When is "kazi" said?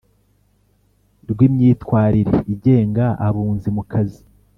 3.91-4.23